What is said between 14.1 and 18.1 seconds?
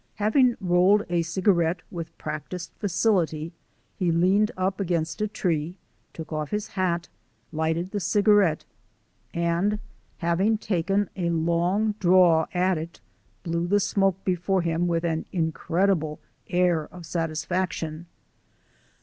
before him with an incredible air of satisfaction.